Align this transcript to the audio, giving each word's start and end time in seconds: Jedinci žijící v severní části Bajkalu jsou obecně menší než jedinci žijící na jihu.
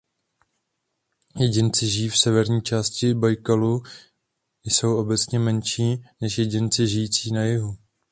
Jedinci 1.35 1.87
žijící 1.89 2.09
v 2.09 2.17
severní 2.19 2.61
části 2.61 3.13
Bajkalu 3.13 3.83
jsou 4.63 4.97
obecně 4.97 5.39
menší 5.39 6.03
než 6.21 6.37
jedinci 6.37 6.87
žijící 6.87 7.31
na 7.31 7.43
jihu. 7.43 7.77